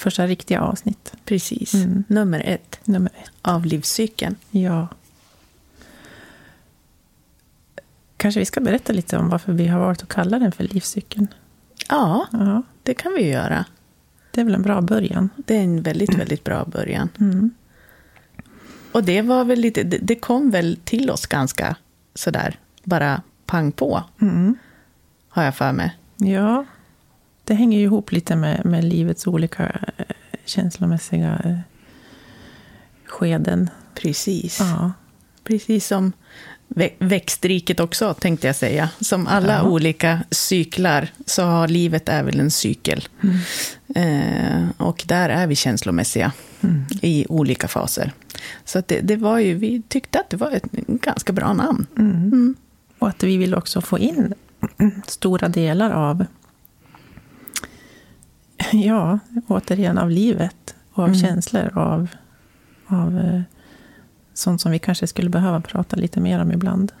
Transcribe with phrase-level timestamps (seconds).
[0.00, 1.12] Första riktiga avsnitt.
[1.24, 1.74] Precis.
[1.74, 2.04] Mm.
[2.08, 3.30] Nummer ett Nummer ett.
[3.42, 4.36] av livscykeln.
[4.50, 4.88] Ja.
[8.16, 11.26] Kanske vi ska berätta lite om varför vi har valt att kalla den för livscykeln.
[11.88, 13.64] Ja, Ja, det kan vi göra.
[14.30, 15.30] det är väl en bra början.
[15.36, 17.08] Det är en väldigt, väldigt bra början.
[17.20, 17.50] Mm.
[18.92, 21.76] Och det var väl lite, det kom väl till oss ganska
[22.14, 24.54] sådär, bara pang på, Mm.
[25.28, 25.96] har jag för mig.
[26.16, 26.64] Ja,
[27.44, 29.64] det hänger ju ihop lite med, med livets olika
[29.96, 30.04] eh,
[30.44, 31.58] känslomässiga eh,
[33.06, 33.70] skeden.
[33.94, 34.60] Precis.
[34.60, 34.92] Ja,
[35.44, 36.12] Precis som
[36.68, 38.88] vä- växtriket också, tänkte jag säga.
[39.00, 39.62] Som alla Ja.
[39.62, 43.08] olika cyklar, så har livet är väl en cykel.
[43.94, 46.32] Eh, och där är vi känslomässiga
[46.62, 46.84] Mm.
[47.02, 48.12] i olika faser.
[48.64, 51.86] Så det, det var ju, vi tyckte att det var ett ganska bra namn.
[51.98, 52.10] Mm.
[52.16, 52.54] Mm.
[52.98, 54.34] Och att vi vill också få in
[55.06, 56.24] stora delar av,
[58.86, 59.18] ja,
[59.48, 61.20] återigen av livet och av Mm.
[61.20, 62.08] känslor och av,
[62.86, 63.40] av eh,
[64.34, 66.92] sånt som vi kanske skulle behöva prata lite mer om ibland.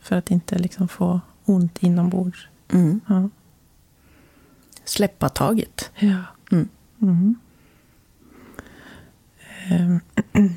[0.00, 2.46] För att inte liksom få ont inombords.
[2.72, 3.00] Mm.
[3.06, 3.28] Ja.
[4.84, 5.90] Släppa taget.
[5.98, 6.18] Ja.
[6.52, 6.68] Mm.
[7.02, 7.36] Mm.
[9.68, 10.00] Ehm,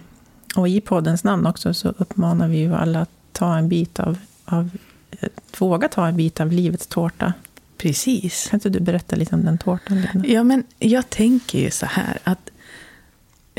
[0.56, 4.17] Och i poddens namn också så uppmanar vi ju alla att ta en bit av,
[4.45, 4.70] av
[5.12, 7.34] eh, våga ta en bit av livets tårta.
[7.80, 8.47] Precis.
[8.49, 10.23] Kan inte du berätta lite om den tårtan?
[10.27, 12.51] Ja, men jag tänker ju så här att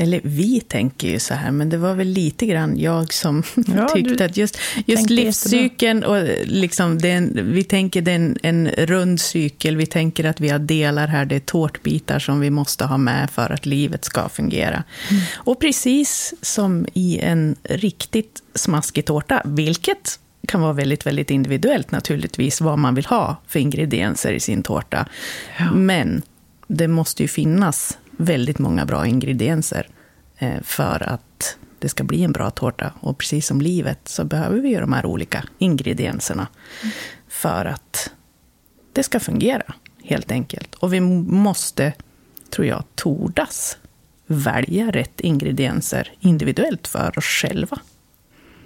[0.01, 3.43] eller vi tänker ju så här, men det var väl lite grann jag som
[3.75, 8.67] Ja, tyckte att just, just livscykeln, och liksom den, vi tänker det är en, en
[8.67, 12.85] rund cykel, vi tänker att vi har delar här, det är tårtbitar som vi måste
[12.85, 14.83] ha med för att livet ska fungera.
[15.09, 15.23] Mm.
[15.33, 22.61] Och precis som i en riktigt smaskig tårta, vilket kan vara väldigt, väldigt individuellt naturligtvis,
[22.61, 25.07] vad man vill ha för ingredienser i sin tårta.
[25.59, 25.71] Ja.
[25.71, 26.21] Men
[26.67, 29.87] det måste ju finnas väldigt många bra ingredienser
[30.37, 32.93] eh, för att det ska bli en bra tårta.
[32.99, 36.47] Och precis som livet så behöver vi ju de här olika ingredienserna
[37.27, 38.11] för att
[38.93, 39.73] det ska fungera,
[40.03, 40.75] helt enkelt.
[40.75, 41.93] Och vi måste,
[42.49, 43.77] tror jag, tordas
[44.25, 47.79] välja rätt ingredienser individuellt för oss själva.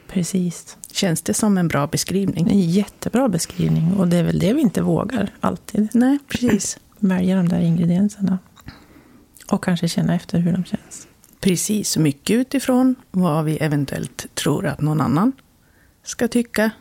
[0.08, 0.78] Precis.
[0.96, 2.48] Känns det som en bra beskrivning?
[2.52, 3.94] En jättebra beskrivning.
[3.94, 5.90] Och det är väl det vi inte vågar alltid.
[5.94, 6.80] Nej, precis.
[7.00, 8.40] Välja de där ingredienserna.
[9.48, 11.08] Och kanske känna efter hur de känns.
[11.40, 15.32] Precis, mycket utifrån vad vi eventuellt tror att någon annan
[16.04, 16.72] ska tycka.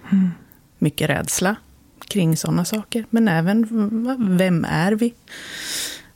[0.78, 1.56] Mycket rädsla
[2.08, 3.06] kring sådana saker.
[3.10, 5.14] Men även vem är vi?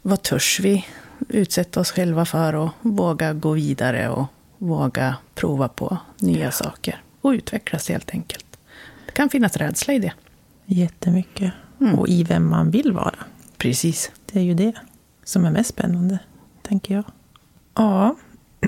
[0.02, 0.86] Vad törs vi
[1.28, 4.26] utsätta oss själva för och våga gå vidare och
[4.58, 8.58] våga prova på nya saker och utvecklas helt enkelt.
[9.06, 10.12] Det kan finnas rädsla i det.
[10.66, 11.52] Jättemycket.
[11.80, 11.98] Mm.
[11.98, 13.14] Och i vem man vill vara.
[13.56, 14.10] Precis.
[14.26, 14.72] Det är ju det
[15.24, 16.18] som är mest spännande,
[16.62, 17.04] tänker jag.
[17.74, 18.16] Ja,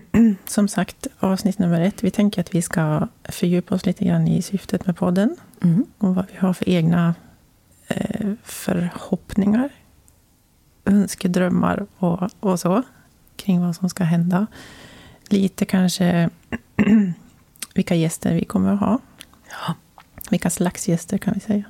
[0.46, 2.04] som sagt, avsnitt nummer ett.
[2.04, 5.36] Vi tänker att vi ska fördjupa oss lite grann i syftet med podden.
[5.62, 5.86] Mm.
[5.98, 7.14] Och vad vi har för egna
[7.88, 9.68] eh, förhoppningar,
[10.84, 12.82] önskedrömmar och, och så.
[13.36, 14.46] Kring vad som ska hända.
[15.28, 16.30] Lite kanske
[17.74, 18.98] vilka gäster vi kommer att ha.
[19.50, 19.74] Ja.
[20.30, 21.64] Vilka slags gäster kan vi säga.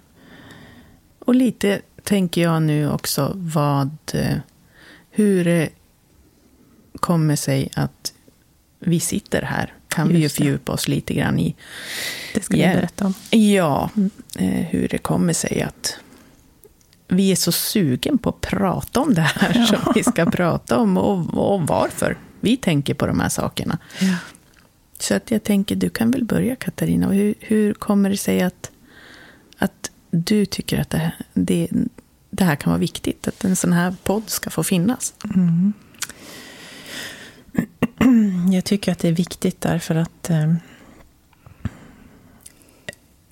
[1.19, 4.37] Och lite tänker jag nu också vad, eh,
[5.11, 5.69] hur det
[7.01, 8.13] kommer sig att
[8.79, 9.75] vi sitter här.
[9.89, 11.55] Kan vi ju Just fördjupa oss lite grann i.
[12.35, 12.69] Det ska Ja.
[12.69, 13.15] vi berätta om.
[13.31, 13.91] Ja,
[14.39, 15.97] eh, hur det kommer sig att
[17.09, 19.67] vi är så sugen på att prata om det här Ja.
[19.85, 23.79] som vi ska prata om och, och varför vi tänker på de här sakerna.
[24.01, 24.17] Ja.
[25.03, 27.07] Så att jag tänker, du kan väl börja Katarina.
[27.09, 28.71] Och hur, hur kommer det sig att,
[29.59, 31.69] att du tycker att det, här- det,
[32.31, 33.29] det här kan vara viktigt?
[33.29, 35.15] Att en sån här podd ska få finnas?
[35.35, 35.73] Mm.
[38.53, 40.31] Jag tycker att det är viktigt därför att...
[40.31, 40.55] Eh,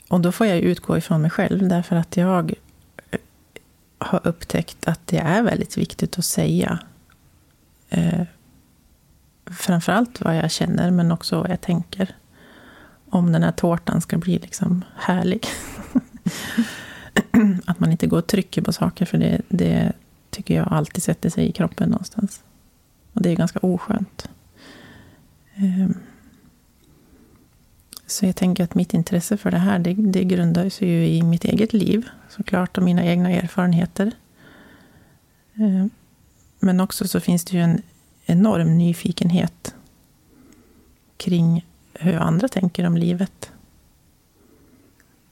[0.09, 2.55] och då får jag utgå ifrån mig själv, därför att jag
[3.11, 3.19] eh,
[3.99, 6.79] har upptäckt att det är väldigt viktigt att säga
[7.89, 8.23] eh,
[9.51, 12.17] framförallt vad jag känner, men också vad jag tänker.
[13.11, 15.47] Om den här tårtan ska bli liksom härlig.
[17.67, 19.93] att man inte går och trycker på saker, för det, det
[20.31, 22.43] tycker jag alltid sätter sig i kroppen någonstans.
[23.13, 24.29] Och det är ganska oskönt.
[25.55, 25.95] Ehm.
[28.07, 31.23] Så jag tänker att mitt intresse för det här, det, det grundar sig ju i
[31.23, 34.13] mitt eget liv, såklart, och mina egna erfarenheter.
[35.55, 35.91] Ehm.
[36.61, 37.83] Men också så finns det ju en
[38.29, 39.75] enorm nyfikenhet
[41.17, 43.53] kring hur andra tänker om livet.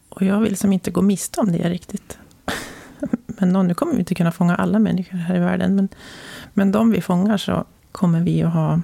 [0.08, 2.18] Och jag vill som inte gå miste om det riktigt.
[3.26, 5.76] Men nu kommer vi inte kunna fånga alla människor här i världen.
[5.76, 5.88] Men,
[6.54, 8.80] men de vi fångar så kommer vi att ha...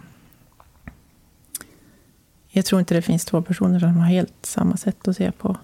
[2.49, 5.57] Jag tror inte det finns två personer som har helt samma sätt att se på,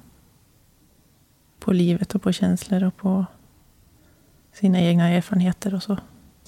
[1.59, 3.27] på livet och på känslor och på
[4.53, 5.97] sina egna erfarenheter och så.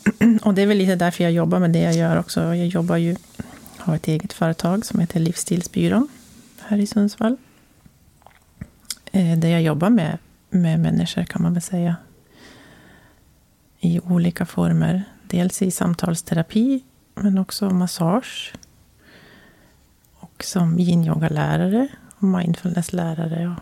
[0.43, 2.41] Och det är väl lite därför jag jobbar med det jag gör också.
[2.41, 3.17] Jag jobbar ju,
[3.77, 6.09] har ett eget företag som heter Livsstilsbyrån
[6.61, 7.37] här i Sundsvall.
[9.13, 10.19] Eh, där jag jobbar med,
[10.51, 11.97] med människor kan man väl säga.
[13.81, 15.03] I olika former.
[15.23, 16.83] Dels i samtalsterapi,
[17.15, 18.55] men också massage.
[20.15, 23.57] Och som yin-yoga-lärare och mindfulness-lärare.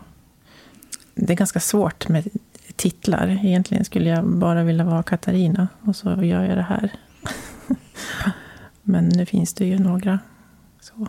[1.15, 2.27] Det är ganska svårt med
[2.79, 3.39] titlar.
[3.43, 6.91] Egentligen skulle jag bara vilja vara Katarina och så gör jag det här.
[8.83, 10.19] Men nu finns det ju några.
[10.79, 11.07] Så.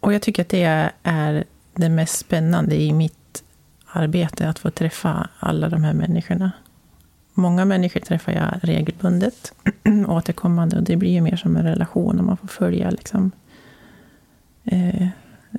[0.00, 1.44] Och jag tycker att det är
[1.74, 3.44] det mest spännande i mitt
[3.86, 6.52] arbete, att få träffa alla de här människorna.
[7.34, 9.52] Många människor träffar jag regelbundet,
[10.08, 13.30] återkommande, och det blir ju mer som en relation, och man får följa liksom,
[14.64, 15.08] eh,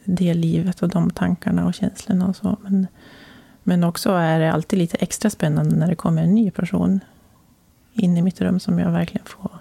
[0.03, 2.57] det livet och de tankarna och känslorna och så.
[2.61, 2.87] Men,
[3.63, 6.99] men också är det alltid lite extra spännande när det kommer en ny person
[7.93, 9.51] in i mitt rum som jag verkligen får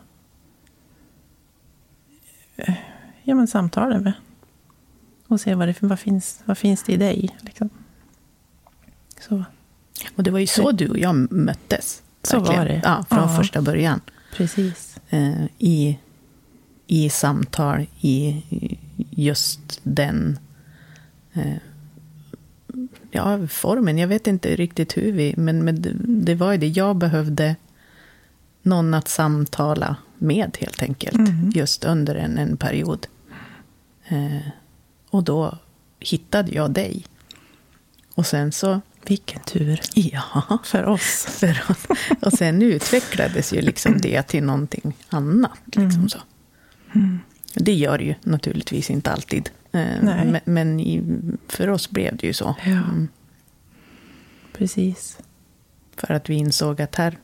[2.56, 2.74] eh,
[3.22, 4.12] ja, men samtala med.
[5.28, 7.36] Och se vad, det, vad, finns, vad finns det i dig.
[7.40, 7.70] Liksom.
[9.20, 9.44] Så.
[10.16, 12.02] Och det var ju så du och jag möttes.
[12.22, 12.58] Så verkligen.
[12.60, 12.80] var det.
[12.84, 13.36] Ja, från ja.
[13.36, 14.00] första början.
[14.36, 14.98] Precis.
[15.08, 15.98] Eh, i,
[16.86, 18.42] I samtal, i
[19.10, 20.38] just den
[21.32, 21.56] eh,
[23.12, 23.98] ja, formen.
[23.98, 25.34] Jag vet inte riktigt hur vi...
[25.36, 25.84] Men, men
[26.24, 26.68] det, var ju det.
[26.68, 27.56] Jag behövde
[28.62, 31.18] någon att samtala med, helt enkelt.
[31.18, 31.50] Mm.
[31.54, 33.06] Just under en, en period.
[34.08, 34.48] Eh,
[35.10, 35.58] och då
[36.00, 37.06] hittade jag dig.
[38.14, 38.80] Och sen så...
[39.06, 39.80] Vilken tur.
[39.94, 40.58] Ja.
[40.64, 41.26] För oss.
[41.28, 41.86] För oss.
[42.20, 45.60] Och sen utvecklades ju liksom det till någonting annat.
[45.64, 46.08] Liksom mm.
[46.08, 46.18] så.
[46.94, 47.18] Mm.
[47.54, 49.50] Det gör det ju naturligtvis inte alltid.
[49.72, 52.54] Eh, men, men för oss blev det ju så.
[52.64, 52.70] Ja.
[52.70, 53.08] Mm.
[54.52, 55.18] Precis.
[55.96, 57.18] För att vi insåg att här,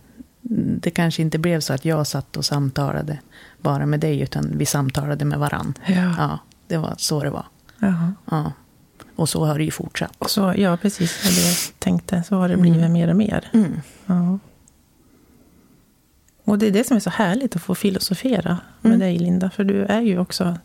[0.81, 3.19] det kanske inte blev så att jag satt och samtalade
[3.61, 5.75] bara med dig, utan vi samtalade med varann.
[5.87, 6.15] Ja.
[6.19, 7.47] ja det var så det var.
[7.79, 8.15] Jaha.
[8.31, 8.53] Ja.
[9.17, 10.15] Och så har det ju fortsatt.
[10.19, 11.23] Och så, ja, precis.
[11.23, 12.23] Det jag tänkte.
[12.23, 12.93] Så har det blivit mm.
[12.93, 13.51] mer och mer.
[13.53, 13.81] Mm.
[14.07, 14.39] Ja.
[16.45, 18.99] Och det är det som är så härligt att få filosofera med mm.
[18.99, 19.51] dig, Linda.
[19.51, 20.59] För du är ju också,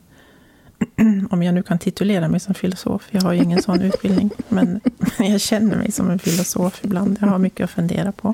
[1.29, 4.81] om jag nu kan titulera mig som filosof, jag har ju ingen sån utbildning, men
[5.19, 7.17] jag känner mig som en filosof ibland.
[7.21, 8.33] Jag har mycket att fundera på.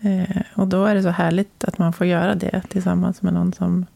[0.00, 3.52] Eh, och då är det så härligt att man får göra det tillsammans med någon
[3.52, 3.86] som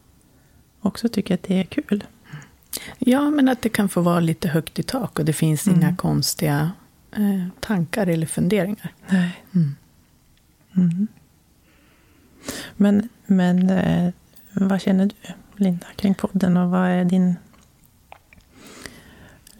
[0.81, 2.03] också tycker att det är kul.
[2.97, 5.79] Ja, men att det kan få vara lite högt i tak och det finns mm.
[5.79, 6.71] inga konstiga
[7.15, 8.93] eh, tankar eller funderingar.
[9.09, 9.43] Nej.
[9.55, 9.75] Mm.
[10.75, 11.07] Mm.
[12.75, 14.13] Men, men eh,
[14.53, 17.35] vad känner du, Linda, kring podden och vad är din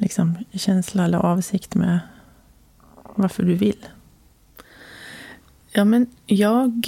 [0.01, 2.00] liksom, känsla eller avsikt med
[3.15, 3.86] varför du vill?
[5.72, 6.84] Ja, men jag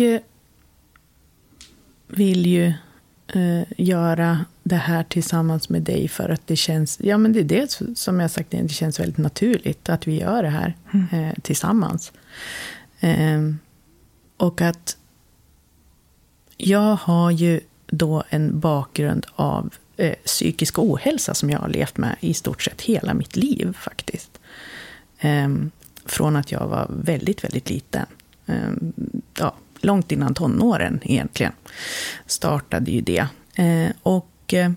[2.08, 2.74] vill ju
[3.28, 7.44] eh, göra det här tillsammans med dig för att det känns, ja men det är
[7.44, 11.08] det som jag sagt, det känns väldigt naturligt att vi gör det här mm.
[11.12, 12.12] eh, tillsammans.
[13.00, 13.42] Eh,
[14.38, 14.98] och att
[16.58, 22.16] jag har ju då en bakgrund av eh, psykisk ohälsa som jag har levt med
[22.20, 24.40] i stort sett hela mitt liv faktiskt.
[25.20, 25.50] Eh,
[26.06, 28.06] från att jag var väldigt, väldigt liten.
[28.46, 28.72] Eh,
[29.38, 31.54] ja, långt innan tonåren egentligen
[32.26, 33.28] startade ju det.
[33.56, 34.72] Ehm, och, eh,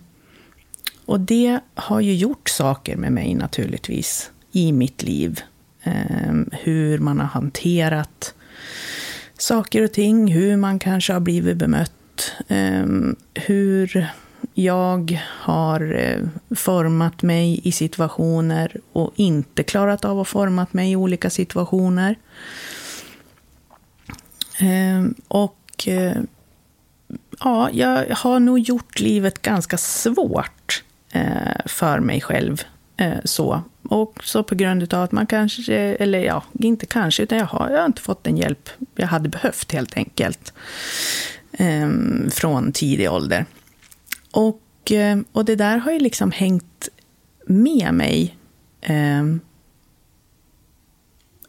[1.05, 5.41] och det har ju gjort saker med mig naturligtvis i mitt liv.
[5.83, 8.35] Ehm, hur man har hanterat
[9.39, 14.09] saker och ting, hur man kanske har blivit bemött, ehm, hur
[14.59, 20.97] jag har eh, format mig i situationer och inte klarat av att format mig i
[20.97, 22.17] olika situationer.
[24.59, 26.17] Ehm, och eh,
[27.41, 32.63] ja, jag har nog gjort livet ganska svårt eh, för mig själv.
[33.25, 33.63] Så.
[33.83, 37.71] Och så på grund av att man kanske, eller ja, inte kanske, utan jag har,
[37.71, 40.53] jag har inte fått den hjälp jag hade behövt helt enkelt.
[41.53, 43.47] Ehm, från tidig ålder.
[44.37, 46.89] Och, eh, och det där har ju liksom hängt
[47.47, 48.37] med mig
[48.81, 49.25] eh,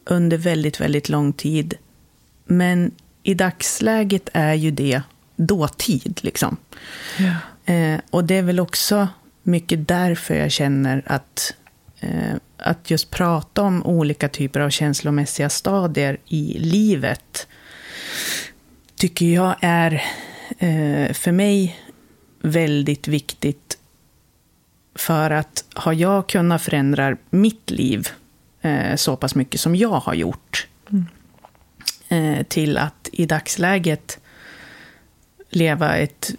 [0.04, 1.74] under väldigt, väldigt lång tid.
[2.44, 2.90] Men
[3.22, 5.02] i dagsläget är ju det
[5.36, 6.20] dåtid.
[6.22, 6.56] Liksom.
[7.18, 7.72] Ja.
[7.72, 9.08] Eh, och det är väl också
[9.42, 11.54] mycket därför jag känner att,
[12.00, 17.46] eh, att just prata om olika typer av känslomässiga stadier i livet
[18.96, 19.92] tycker jag är
[20.58, 21.76] eh, för mig
[22.40, 23.78] väldigt viktigt.
[24.94, 28.08] För att har jag kunnat förändra mitt liv
[28.60, 31.06] eh, så pass mycket som jag har gjort Mm.
[32.08, 34.18] eh, till att i dagsläget
[35.50, 36.30] leva ett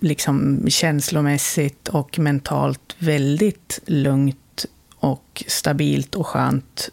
[0.00, 6.90] liksom, känslomässigt och mentalt väldigt lugnt och stabilt och skönt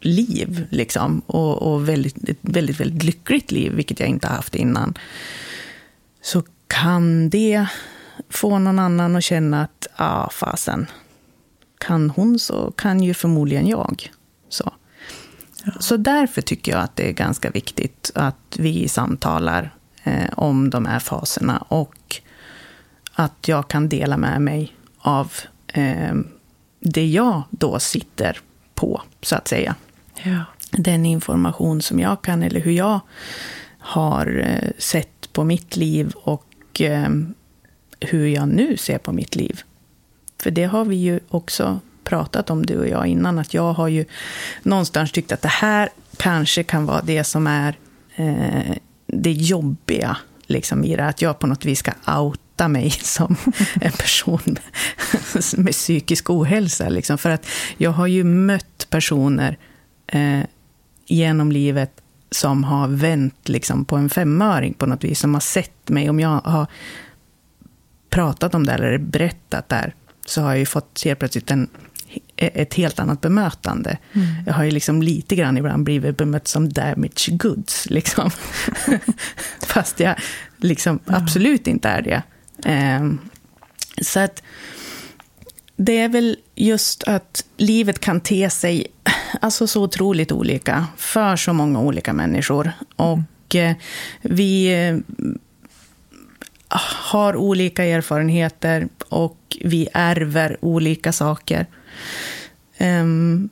[0.00, 0.66] liv.
[0.70, 1.22] Liksom.
[1.26, 4.94] Och, och väldigt, ett väldigt, väldigt lyckligt liv, vilket jag inte har haft innan.
[6.22, 7.66] Så kan det
[8.28, 10.86] få någon annan att känna att, ah, fasen,
[11.78, 14.10] kan hon så kan ju förmodligen jag.
[14.48, 14.72] Så.
[15.64, 15.72] Ja.
[15.80, 19.74] Så därför tycker jag att det är ganska viktigt att vi samtalar
[20.04, 22.20] eh, om de här faserna och
[23.12, 25.32] att jag kan dela med mig av
[25.66, 26.14] eh,
[26.80, 28.40] det jag då sitter
[28.74, 29.74] på, så att säga.
[30.22, 30.44] Ja.
[30.70, 33.00] Den information som jag kan, eller hur jag
[33.78, 37.08] har eh, sett på mitt liv och eh,
[38.04, 39.60] hur jag nu ser på mitt liv.
[40.42, 43.38] För det har vi ju också pratat om, du och jag, innan.
[43.38, 44.04] Att jag har ju
[44.62, 47.78] någonstans tyckt att det här kanske kan vara det som är
[48.16, 50.16] eh, det jobbiga
[50.46, 51.06] liksom, i det.
[51.06, 53.36] Att jag på något vis ska outa mig som
[53.74, 56.88] en person med, med psykisk ohälsa.
[56.88, 57.18] Liksom.
[57.18, 59.58] För att jag har ju mött personer
[60.06, 60.40] eh,
[61.06, 61.90] genom livet
[62.30, 65.20] som har vänt liksom, på en femöring på något vis.
[65.20, 66.10] Som har sett mig.
[66.10, 66.66] Om jag har
[68.12, 69.94] pratat om det eller berättat där
[70.26, 71.68] så har jag ju fått helt plötsligt en,
[72.36, 73.98] ett helt annat bemötande.
[74.12, 74.26] Mm.
[74.46, 77.90] Jag har ju liksom lite grann ibland blivit bemött som damage goods.
[77.90, 78.30] Liksom.
[79.66, 80.14] Fast jag
[80.56, 81.16] liksom Ja.
[81.16, 82.22] absolut inte är det.
[82.64, 83.18] Ehm,
[84.02, 84.42] så att
[85.76, 88.86] det är väl just att livet kan te sig
[89.40, 92.72] alltså så otroligt olika för så många olika människor.
[92.96, 93.76] Och eh,
[94.22, 94.96] vi eh,
[96.80, 101.66] har olika erfarenheter och vi ärver olika saker.
[102.78, 103.48] Ehm,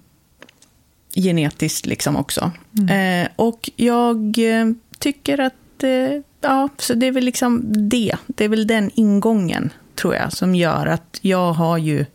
[1.15, 2.51] genetiskt liksom också.
[2.79, 3.25] Mm.
[3.25, 4.67] Eh, och jag eh,
[4.99, 8.17] tycker att, eh, ja, så det är väl liksom det.
[8.27, 12.07] Det är väl den ingången, tror jag, som gör att jag har ju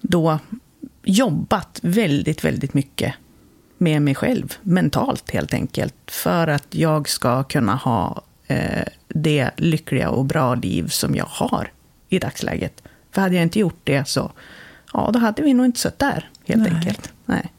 [0.00, 0.38] då
[1.02, 3.14] jobbat väldigt, väldigt mycket
[3.78, 8.22] med mig själv, mentalt helt enkelt, för att jag ska kunna ha
[9.08, 11.72] det lyckliga och bra liv som jag har
[12.08, 12.82] i dagsläget.
[13.12, 14.32] För hade jag inte gjort det så,
[14.92, 16.72] ja, då hade vi nog inte suttit där, helt Nej.
[16.72, 17.12] enkelt.
[17.26, 17.52] Nej.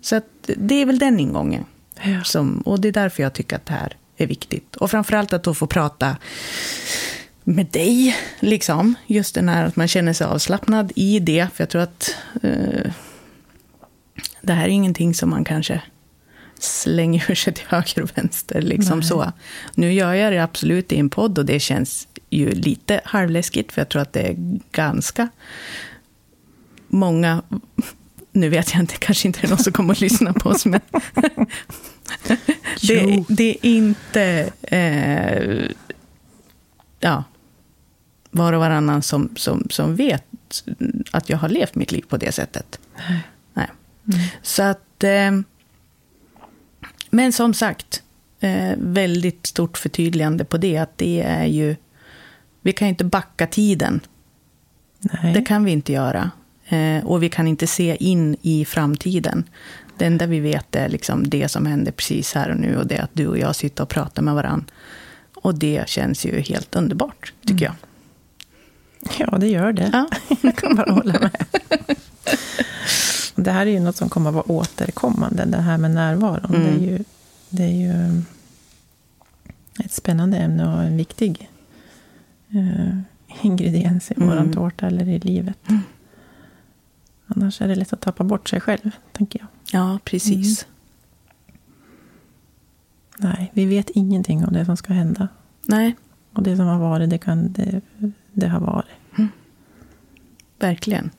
[0.00, 0.24] Så att
[0.56, 1.64] det är väl den ingången.
[2.02, 2.24] Ja.
[2.24, 4.76] Som, och det är därför jag tycker att det här är viktigt.
[4.76, 6.16] Och framförallt att då få prata
[7.44, 8.94] med dig, liksom.
[9.06, 11.48] Just den här att man känner sig avslappnad i det.
[11.54, 12.92] För jag tror att eh,
[14.40, 15.82] det här är ingenting som man kanske
[16.62, 18.62] slänger ur sig till höger och vänster.
[18.62, 19.08] Liksom Nej.
[19.08, 19.32] så.
[19.74, 23.72] Nu gör jag det absolut i en podd och det känns ju lite halvläskigt.
[23.72, 24.36] För jag tror att det är
[24.72, 25.28] ganska
[26.88, 27.42] många
[28.32, 30.80] nu vet jag inte, kanske inte är någon som kommer att lyssna på oss, men
[32.82, 35.70] det, det är inte eh,
[37.00, 37.24] ja,
[38.30, 40.24] var och varannan som, som, som vet
[41.10, 42.78] att jag har levt mitt liv på det sättet.
[43.08, 43.20] Nej.
[43.54, 43.70] Nej.
[44.06, 44.26] Mm.
[44.42, 45.04] Så att...
[45.04, 45.40] Eh,
[47.10, 48.02] men som sagt,
[48.40, 51.76] eh, väldigt stort förtydligande på det, att det är ju...
[52.62, 54.00] Vi kan ju inte backa tiden.
[54.98, 55.34] Nej.
[55.34, 56.30] Det kan vi inte göra.
[56.68, 59.44] Eh, och vi kan inte se in i framtiden.
[59.98, 62.76] Det enda vi vet är liksom det som händer precis här och nu.
[62.76, 64.66] Och det är att du och jag sitter och pratar med varandra.
[65.34, 67.74] Och det känns ju helt underbart, tycker jag.
[69.18, 69.90] Ja, det gör det.
[69.92, 70.08] Ja.
[70.42, 71.46] Jag kan bara hålla med.
[73.44, 76.54] Det här är ju något som kommer att vara återkommande, det här med närvaron.
[76.54, 76.62] Mm.
[76.62, 77.04] Det, är ju,
[77.50, 78.22] det är ju
[79.84, 81.50] ett spännande ämne och en viktig
[82.48, 82.98] eh,
[83.42, 84.28] ingrediens i Mm.
[84.28, 85.58] våran tårta eller i livet.
[87.26, 89.48] Annars är det lätt att tappa bort sig själv, tänker jag.
[89.80, 90.66] Ja, precis.
[93.18, 95.28] Nej, vi vet ingenting om det som ska hända.
[95.66, 95.96] Nej,
[96.32, 97.80] Och det som har varit, det, kan, det,
[98.32, 98.86] det har varit.
[100.58, 101.10] verkligen.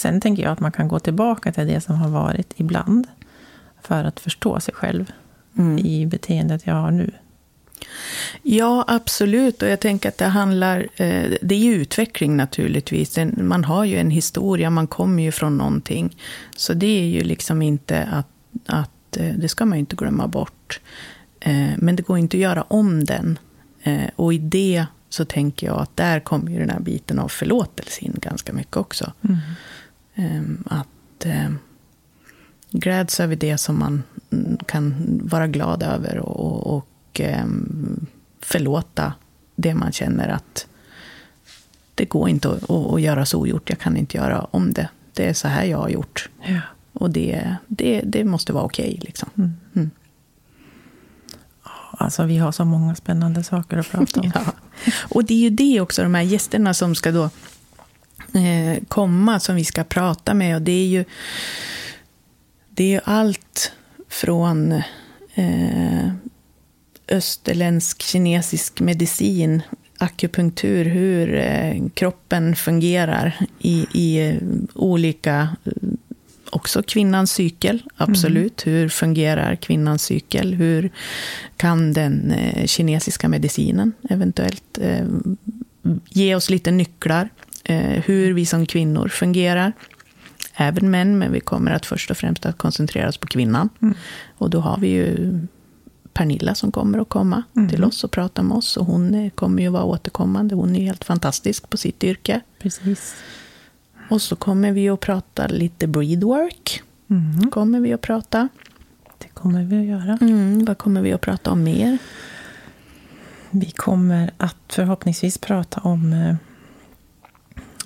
[0.00, 3.06] Sen tänker jag att man kan gå tillbaka till det som har varit ibland.
[3.82, 5.12] För att förstå sig själv
[5.58, 5.78] Mm.
[5.78, 7.10] i beteendet jag har nu.
[8.42, 9.62] Ja, absolut.
[9.62, 10.88] Och jag tänker att det handlar...
[10.96, 13.18] Eh, det är ju utveckling naturligtvis.
[13.36, 16.16] Man har ju en historia, man kommer ju från någonting.
[16.56, 18.28] Så det är ju liksom inte att...
[18.66, 20.80] att eh, det ska man ju inte glömma bort.
[21.40, 23.38] Eh, men det går inte att göra om den.
[24.16, 28.04] Och i det så tänker jag att där kommer ju den här biten av förlåtelse
[28.04, 29.12] in ganska mycket också.
[29.22, 29.38] Mm.
[30.20, 31.26] Ehm, att
[32.70, 36.18] gläds över det som man mm, kan vara glad över.
[36.18, 38.06] och, och ehm,
[38.40, 39.12] förlåta
[39.56, 40.66] det man känner att
[41.94, 44.88] det går inte att, att, göra så ogjort, jag kan inte göra om det.
[45.14, 46.28] Det är så här jag har gjort.
[46.42, 46.60] Ja.
[46.92, 48.88] Och det, det, det måste vara okej.
[48.88, 49.28] Okay, liksom.
[49.38, 49.52] Mm.
[49.74, 49.90] Mm.
[51.90, 54.32] Alltså, vi har så många spännande saker att prata om.
[54.34, 54.40] ja.
[54.98, 57.30] Och det är ju det också, de här gästerna som ska då
[58.34, 60.56] eh, komma, som vi ska prata med.
[60.56, 61.04] Och det är ju,
[62.70, 63.72] det är ju allt
[64.08, 64.72] från
[65.34, 66.12] eh,
[67.08, 69.62] österländsk kinesisk medicin,
[69.98, 74.38] akupunktur, hur eh, kroppen fungerar i, i
[74.74, 75.56] olika
[76.50, 78.66] också kvinnans cykel, absolut.
[78.66, 78.76] Mm.
[78.76, 80.54] Hur fungerar kvinnans cykel?
[80.54, 80.90] Hur
[81.56, 82.34] kan den
[82.66, 84.78] kinesiska medicinen eventuellt
[86.08, 87.28] ge oss lite nycklar?
[87.64, 89.72] Eh, hur vi som kvinnor fungerar.
[90.54, 93.68] Även män, men vi kommer att först och främst att koncentrera oss på kvinnan.
[93.82, 93.94] Mm.
[94.38, 95.38] Och då har vi ju
[96.12, 97.68] Pernilla som kommer att komma mm.
[97.68, 98.76] till oss och prata med oss.
[98.76, 100.54] Och hon kommer ju vara återkommande.
[100.54, 102.40] Hon är helt fantastisk på sitt yrke.
[102.58, 103.14] Precis.
[104.10, 106.82] Och så kommer vi att prata lite breedwork.
[107.10, 107.50] Mm.
[107.50, 108.48] Kommer vi att prata.
[109.18, 110.18] Det kommer vi att göra.
[110.20, 110.64] Mm.
[110.64, 111.98] Vad kommer vi att prata om mer?
[113.50, 116.34] Vi kommer att förhoppningsvis prata om eh,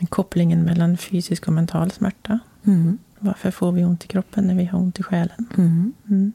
[0.07, 2.39] kopplingen mellan fysisk och mental smärta.
[2.65, 2.99] Mm.
[3.19, 5.47] Varför får vi ont i kroppen när vi har ont i själen?
[5.57, 5.93] Mm.
[6.09, 6.33] Mm.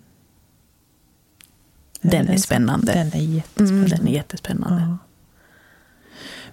[2.01, 2.93] Den, den är spännande.
[2.93, 3.86] Den är jättespännande.
[3.86, 4.82] Mm, den är jättespännande.
[4.82, 4.97] Ja.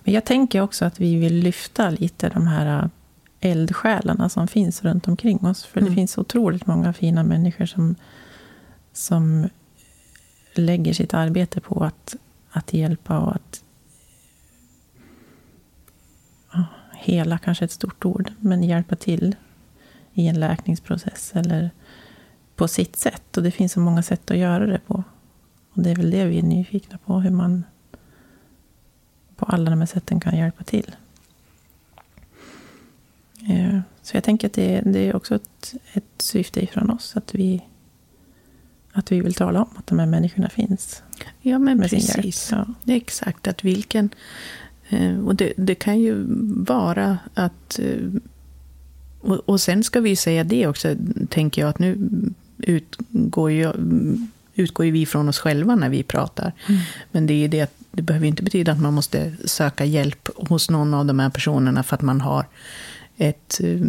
[0.04, 2.88] Men jag tänker också att vi vill lyfta lite de här äh,
[3.50, 5.64] eldsjälarna som finns runt omkring oss.
[5.64, 5.90] För mm.
[5.90, 7.94] det finns otroligt många fina människor som,
[8.92, 9.48] som
[10.54, 12.16] lägger sitt arbete på att,
[12.50, 13.62] att hjälpa och att
[16.52, 16.64] ja,
[17.06, 19.36] hela, kanske ett stort ord, men hjälpa till
[20.14, 21.70] i en läkningsprocess eller
[22.56, 23.36] på sitt sätt.
[23.36, 25.04] Och det finns så många sätt att göra det på.
[25.72, 27.64] Och det är väl det vi är nyfikna på, hur man
[29.36, 30.96] på alla de här sätten kan hjälpa till.
[33.48, 37.34] Eh, så jag tänker att det, det är också ett, ett syfte ifrån oss, att
[37.34, 37.64] vi,
[38.92, 41.02] att vi vill tala om att de här människorna finns.
[41.40, 42.48] Ja, men precis.
[42.52, 42.66] Ja.
[42.84, 44.10] Det är exakt, att vilken...
[44.88, 46.24] Eh, och det, det kan ju
[46.66, 47.78] vara att...
[47.78, 48.08] Eh,
[49.20, 50.96] och, och sen ska vi säga det också,
[51.28, 52.10] tänker jag, att nu
[52.58, 53.72] utgår ju
[54.56, 56.52] utgår ju vi från oss själva när vi pratar.
[56.68, 56.80] Mm.
[57.12, 60.94] Men det, är det, det behöver inte betyda att man måste söka hjälp hos någon
[60.94, 62.46] av de här personerna för att man har
[63.16, 63.80] ett eh,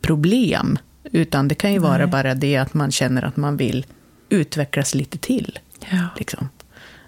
[0.00, 0.78] problem.
[1.04, 1.88] Utan det kan ju Nej.
[1.88, 3.86] vara bara det att man känner att man vill
[4.28, 5.58] utvecklas lite till.
[5.90, 6.08] Ja.
[6.18, 6.48] Liksom.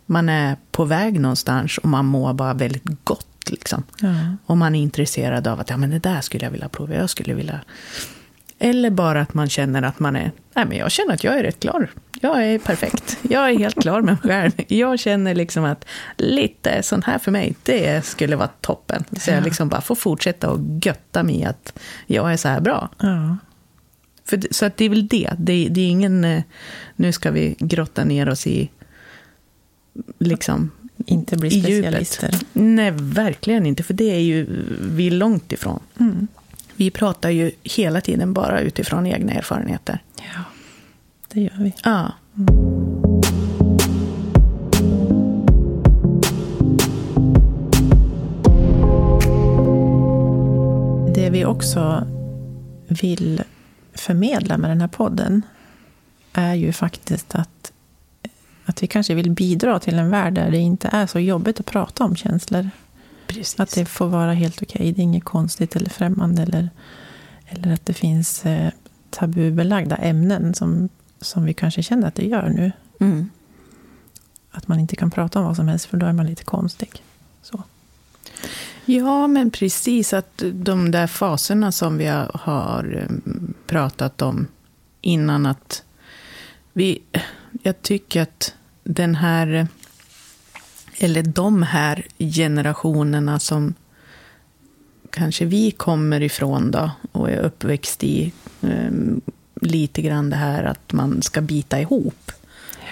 [0.07, 3.51] Man är på väg någonstans och man mår bara väldigt gott.
[3.51, 3.83] Liksom.
[4.01, 4.37] Ja.
[4.47, 6.95] Och man är intresserad av att ja, men det där skulle jag vilja prova.
[6.95, 7.61] Jag skulle vilja
[8.59, 11.43] eller bara att man känner att man är, nej men jag känner att jag är
[11.43, 11.91] rätt klar.
[12.21, 13.19] Jag är perfekt.
[13.23, 14.53] Jag är helt klar med mig själv.
[14.69, 15.85] Jag känner liksom att
[16.17, 19.05] lite sånt här för mig, det skulle vara toppen.
[19.21, 22.89] Så jag liksom bara får fortsätta och götta mig att jag är så här bra.
[22.99, 23.37] Ja.
[24.25, 25.31] För, så att det är väl det.
[25.39, 25.69] det.
[25.69, 26.43] Det är ingen, eh,
[26.97, 28.71] nu ska vi grotta ner oss i
[30.19, 30.71] liksom
[31.07, 32.35] inte bli specialister.
[32.53, 33.83] Nej, verkligen inte.
[33.83, 34.47] För det är ju
[34.81, 35.81] vi är långt ifrån.
[36.01, 36.27] Mm.
[36.77, 40.03] Vi pratar ju hela tiden bara utifrån egna erfarenheter.
[40.17, 40.43] Ja,
[41.29, 41.75] det gör vi.
[41.85, 42.13] Ja.
[42.37, 42.47] Mm.
[51.15, 52.07] Det vi också
[52.89, 53.43] vill
[53.95, 55.43] förmedla med den här podden
[56.33, 57.51] är ju faktiskt att,
[58.67, 61.67] att vi kanske vill bidra till en värld där det inte är så jobbigt att
[61.67, 62.71] prata om känslor.
[63.27, 63.61] Precis.
[63.61, 64.81] Att det får vara helt okej.
[64.81, 64.93] Okay.
[64.93, 66.43] Det är inget konstigt eller främmande.
[66.43, 66.71] Eller,
[67.47, 68.71] eller att det finns eh,
[69.11, 70.89] tabubelagda ämnen som,
[71.21, 72.73] som vi kanske känner att det gör nu.
[73.01, 73.31] Mm.
[74.51, 77.03] Att man inte kan prata om vad som helst, för då är man lite konstig.
[77.43, 77.63] Så.
[78.85, 80.13] Ja, men precis.
[80.13, 83.17] Att de där faserna som vi har eh,
[83.67, 84.47] pratat om
[85.01, 85.47] innan.
[85.47, 85.83] att
[86.73, 87.03] vi,
[87.63, 89.69] Jag tycker att den här
[90.99, 93.75] eller de här generationerna som
[95.11, 99.21] kanske vi kommer ifrån då och är uppväxt i um,
[99.61, 102.33] lite grann det här att man ska bita ihop.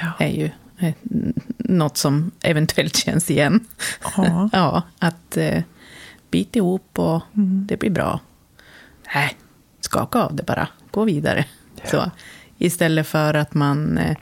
[0.01, 0.13] Ja.
[0.19, 0.95] är ju eh,
[1.59, 3.65] något som eventuellt känns igen.
[4.17, 4.49] Ja.
[4.53, 5.63] ja, att eh,
[6.31, 7.67] bit ihop och Mm.
[7.69, 8.21] det blir bra.
[9.15, 9.37] Nej,
[9.81, 10.69] skaka av det bara.
[10.91, 11.45] Gå vidare.
[11.83, 11.91] Ja.
[11.91, 12.11] Så,
[12.59, 14.17] istället för att man eh,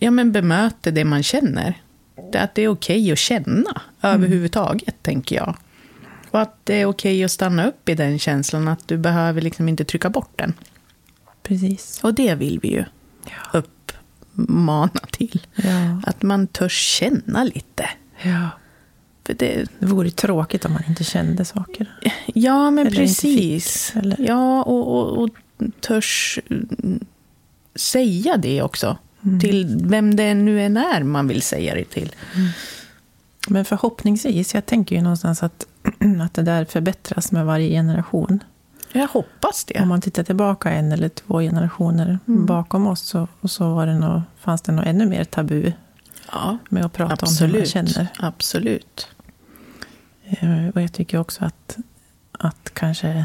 [0.00, 1.74] ja, men bemöter det man känner.
[2.34, 5.56] Att det är okej att känna överhuvudtaget, tänker jag.
[6.30, 9.68] Och att det är okej att stanna upp i den känslan, att du behöver liksom
[9.68, 10.54] inte trycka bort den.
[11.42, 12.00] Precis.
[12.04, 12.84] Och det vill vi ju
[13.52, 13.58] Ja.
[14.32, 15.46] uppmana till.
[15.54, 16.00] Ja.
[16.06, 17.88] Att man törs känna lite.
[18.22, 18.48] ja.
[19.26, 21.98] För det, Det vore tråkigt om man inte kände saker.
[22.34, 23.90] ja, men Eller precis.
[23.90, 24.18] fick?
[24.18, 25.28] Ja, och, och, och
[25.80, 27.04] törs mm,
[27.74, 28.96] säga det också.
[29.24, 29.40] Mm.
[29.40, 32.12] Till vem det nu än är man vill säga det till.
[33.48, 35.66] Men förhoppningsvis, jag tänker ju någonstans att,
[36.22, 38.44] att det där förbättras med varje generation.
[38.92, 39.80] Jag hoppas det.
[39.80, 42.46] Om man tittar tillbaka en eller två generationer Mm.
[42.46, 45.72] bakom oss så, och så var det nog, fanns det nog ännu mer tabu
[46.32, 47.68] Ja, med att prata om hur man absolut.
[47.94, 48.08] känner.
[48.18, 49.08] Absolut.
[50.24, 51.76] Eh, Och jag tycker också att,
[52.32, 53.24] att kanske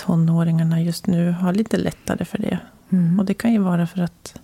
[0.00, 2.58] tonåringarna just nu har lite lättare för det.
[2.90, 3.18] Mm.
[3.18, 4.40] Och det kan ju vara för att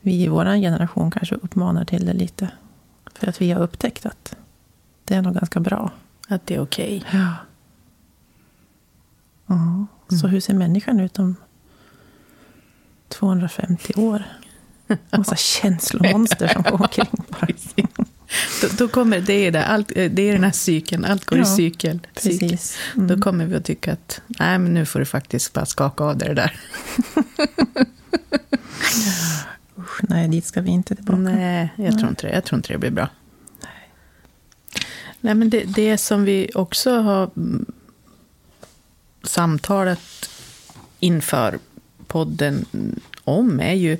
[0.00, 2.50] vi i vår generation kanske uppmanar till det lite.
[3.14, 4.36] För att vi har upptäckt att
[5.04, 5.90] det är nog ganska bra.
[6.28, 7.04] Att det är okej.
[7.12, 7.34] Ja.
[9.46, 9.86] ja.
[10.20, 11.36] Så hur ser människan ut om
[13.08, 14.22] 250 år?
[15.16, 17.46] Massa känslomonster som går omkring bara.
[18.60, 21.40] Då, då kommer, det, är det, allt, det är den här cykeln, allt går i
[21.40, 22.00] Ja, cykel.
[22.16, 22.48] cykel.
[22.48, 22.78] Precis.
[22.94, 23.20] Då Mm.
[23.20, 26.28] kommer vi att tycka att nej, men nu får du faktiskt bara skaka av dig
[26.28, 26.60] det där.
[29.78, 31.18] Usch, nej, dit ska vi inte tillbaka.
[31.18, 32.32] Nej, jag tror inte det.
[32.34, 33.08] Jag tror inte det blir bra.
[35.20, 37.66] Nej, men det, det som vi också har mm,
[39.22, 40.30] samtalat
[41.00, 41.58] inför
[42.06, 42.64] podden
[43.24, 43.98] om är ju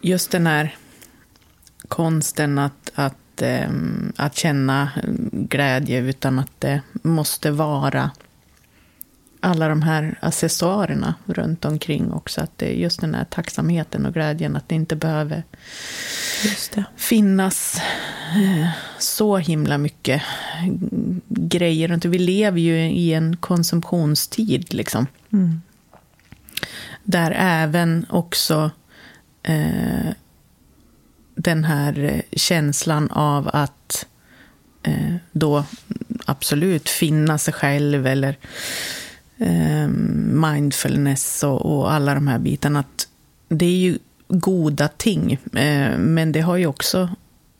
[0.00, 0.76] just den här
[1.92, 4.90] konsten att, att, ehm, att känna
[5.32, 8.10] glädje utan att det måste vara
[9.40, 12.40] alla de här accessoarerna runt omkring också.
[12.40, 15.42] Att det är just den här tacksamheten och glädjen, att det inte behöver
[16.74, 16.84] det.
[16.96, 17.80] finnas
[18.36, 20.22] eh, så himla mycket
[21.28, 22.04] grejer runt.
[22.04, 25.06] Vi lever ju i en konsumtionstid, liksom.
[25.32, 25.62] Mm.
[27.04, 28.70] Där även också
[29.42, 30.10] eh,
[31.42, 34.06] den här eh, känslan av att
[34.82, 35.64] eh, då
[36.24, 38.38] absolut finna sig själv eller
[39.38, 39.88] eh,
[40.48, 42.78] mindfulness och, och alla de här bitarna.
[42.80, 43.08] Att
[43.48, 47.10] det är ju goda ting, eh, men det har ju också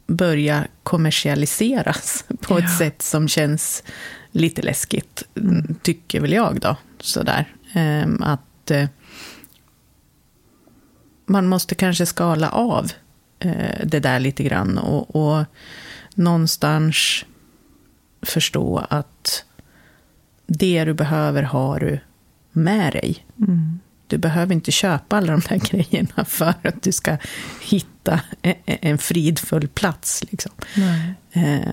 [0.07, 2.65] börjat kommersialiseras på Ja.
[2.65, 3.83] ett sätt som känns
[4.33, 5.23] lite läskigt,
[5.83, 6.77] tycker väl jag då.
[7.01, 7.55] Sådär.
[7.73, 8.71] Eh, att
[11.27, 12.93] man måste kanske skala av
[13.85, 15.45] det där lite grann och, och
[16.15, 17.25] någonstans
[18.23, 19.45] förstå att
[20.47, 22.01] det du behöver har du
[22.53, 23.27] med dig.
[23.39, 23.81] Mm.
[24.07, 27.17] Du behöver inte köpa alla de där grejerna för att du ska
[27.61, 30.25] hitta e- e- en fridfull plats.
[30.31, 30.53] Liksom.
[30.77, 31.15] Nej.
[31.33, 31.69] Eh,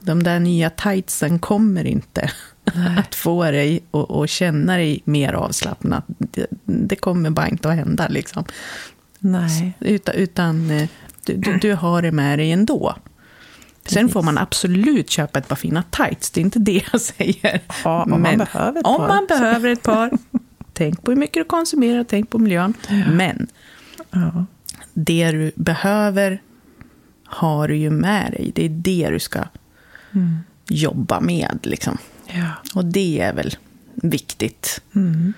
[0.00, 2.30] De där nya tightsen kommer inte
[2.74, 2.96] Nej.
[2.98, 6.02] att få dig att att känna dig mer avslappnad.
[6.06, 8.08] Det, det kommer bara inte att hända.
[8.08, 8.44] Liksom.
[9.24, 9.72] Nej.
[9.80, 10.88] Utan, utan eh,
[11.24, 12.94] du, du, du har det med dig ändå.
[13.84, 14.12] Sen Precis.
[14.12, 17.60] får man absolut köpa ett par fina tights, det är inte det jag säger.
[17.84, 20.10] Ja, om man Men behöver ett om par, man så- behöver ett par,
[20.72, 22.74] tänk på hur mycket du konsumerar, tänk på miljön.
[23.12, 23.46] Men
[24.10, 24.46] Ja.
[24.94, 26.42] det du behöver
[27.24, 28.52] har du ju med dig.
[28.54, 29.40] Det är det du ska
[30.14, 30.38] Mm.
[30.68, 31.58] jobba med.
[31.62, 31.98] Liksom.
[32.26, 32.50] ja.
[32.74, 33.56] Och det är väl
[33.94, 34.82] viktigt.
[34.94, 35.32] Mm.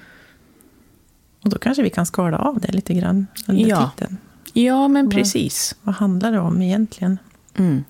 [1.45, 3.91] Och då kanske vi kan skala av det lite grann under Ja.
[3.97, 4.17] titeln.
[4.53, 5.75] Ja, men Vad- precis.
[5.83, 7.19] Vad handlar det om egentligen?
[7.59, 7.85] Mm.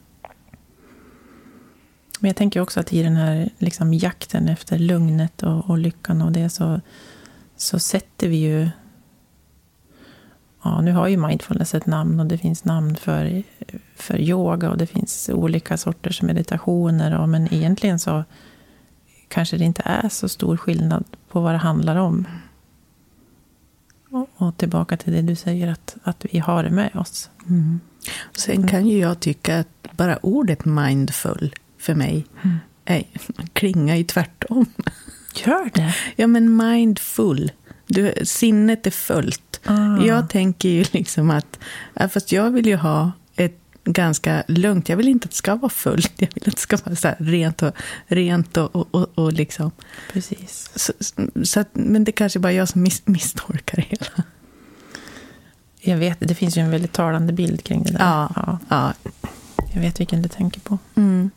[2.20, 6.22] Men jag tänker också att i den här liksom, jakten efter lugnet och, och lyckan
[6.22, 6.80] och det så,
[7.56, 8.68] så sätter vi ju...
[10.62, 13.42] Ja, nu har ju mindfulness ett namn och det finns namn för,
[13.96, 17.18] för yoga och det finns olika sorters meditationer.
[17.18, 18.24] Och, men egentligen så
[19.28, 22.26] kanske det inte är så stor skillnad på vad det handlar om.
[24.36, 27.30] Och, tillbaka till det du säger, att, att vi har det med oss.
[27.48, 27.80] Mm.
[28.36, 32.56] Sen kan ju jag tycka att bara ordet mindful för mig Mm.
[32.84, 33.04] är,
[33.52, 34.66] klingar ju tvärtom.
[35.34, 35.94] Gör det!
[36.16, 37.52] Ja, men mindful.
[37.86, 39.60] Du, sinnet är fullt.
[39.64, 40.04] Ah.
[40.04, 41.58] Jag tänker ju liksom att,
[42.10, 43.12] fast jag vill ju ha
[43.84, 46.76] ganska lugnt, jag vill inte att det ska vara fullt, jag vill att det ska
[46.84, 47.72] vara så rent och,
[48.06, 49.70] rent och, och, och, liksom.
[50.12, 50.70] Precis.
[50.74, 50.92] Så,
[51.44, 54.24] så att, men det kanske bara är jag som miss, misstolkar hela.
[55.80, 57.98] Jag vet, det finns ju en väldigt talande bild kring det där.
[58.00, 58.30] Ja.
[58.36, 58.92] Ja, Ja.
[59.74, 60.78] jag vet vilken du tänker på.
[60.94, 61.30] Mm.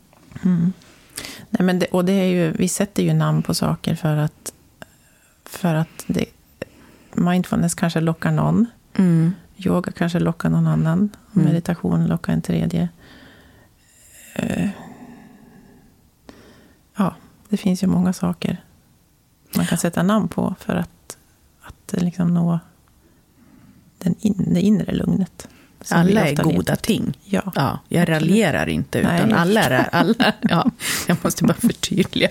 [1.50, 4.52] Nej, men det, och det är ju, vi sätter ju namn på saker för att,
[5.44, 6.24] för att det,
[7.12, 8.66] mindfulness kanske lockar någon.
[8.96, 9.32] Mm.
[9.58, 10.98] Yoga kanske lockar någon annan.
[10.98, 11.48] Mm.
[11.48, 12.88] Meditation lockar en tredje.
[14.34, 14.68] Eh,
[16.96, 17.14] Ja,
[17.48, 18.56] det finns ju många saker
[19.56, 21.16] man kan sätta namn på för att,
[21.62, 22.58] att liksom nå
[23.98, 25.48] den in, det inre lugnet.
[25.90, 26.76] Alla är goda letar.
[26.76, 27.18] ting.
[27.24, 27.52] Ja.
[27.54, 29.88] Ja, jag raljerar inte, Nej, utan jag alla är...
[29.94, 30.70] Alla, ja,
[31.08, 32.28] jag måste bara förtydliga.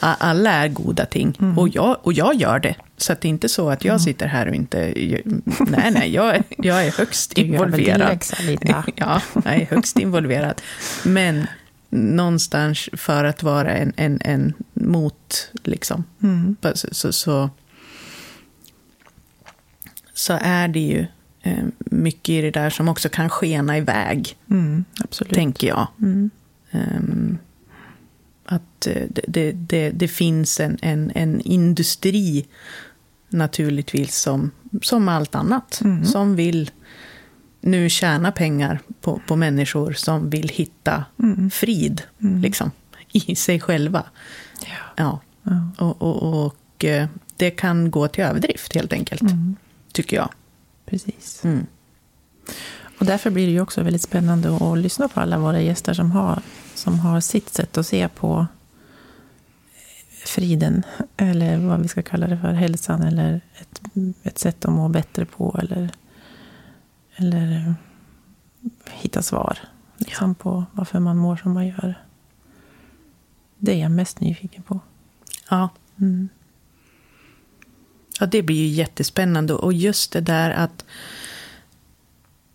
[0.00, 1.58] Alla är goda ting, Mm.
[1.58, 2.74] och, jag, och jag gör det.
[3.04, 4.78] Så att det är inte så att jag sitter här och inte...
[5.68, 7.98] Nej, nej, jag, är- jag är högst involverad.
[7.98, 8.36] läxa.
[8.96, 10.62] Ja, jag är högst involverad.
[11.04, 11.46] Men
[11.90, 16.56] någonstans för att vara en, en, en mot, liksom, Mm.
[16.74, 17.50] så, så, så,
[20.14, 21.06] så är det ju
[21.42, 25.34] eh, mycket i det där som också kan skena iväg, Mm, absolut.
[25.34, 25.86] tänker jag.
[26.02, 26.30] Mm.
[26.70, 27.38] Ehm,
[28.46, 32.46] att eh, det, det, det, det finns en, en, en industri
[33.34, 34.50] naturligtvis som,
[34.82, 35.80] som allt annat.
[35.84, 36.04] Mm.
[36.04, 36.70] Som vill
[37.60, 41.50] nu tjäna pengar på, på människor som vill hitta Mm.
[41.50, 42.40] frid Mm.
[42.40, 42.70] liksom,
[43.12, 44.04] i sig själva.
[44.96, 45.20] Ja.
[45.42, 45.68] Ja.
[45.78, 49.56] Och, och, och eh, det kan gå till överdrift helt enkelt, Mm.
[49.92, 50.28] tycker jag.
[50.86, 51.44] Precis.
[51.44, 51.66] Mm.
[52.98, 56.10] Och därför blir det ju också väldigt spännande att lyssna på alla våra gäster som
[56.10, 56.42] har,
[56.74, 58.46] som har sitt sätt att se på
[60.24, 60.82] friden,
[61.16, 63.82] eller vad vi ska kalla det för, hälsan, eller ett,
[64.22, 65.90] ett sätt att må bättre på, eller,
[67.16, 67.72] eller eh,
[68.90, 69.58] hitta svar
[69.96, 71.94] liksom, på varför man mår som man gör.
[73.58, 74.80] Det är jag mest nyfiken på.
[75.50, 75.68] Ja.
[76.00, 76.28] Mm.
[78.20, 79.54] Ja, det blir ju jättespännande.
[79.54, 80.84] Och just det där att